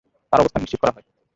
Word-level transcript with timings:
তার 0.33 0.39
অবস্থান 0.41 0.61
নিশ্চিত 0.61 0.79
করা 0.81 0.93
হয়। 0.95 1.05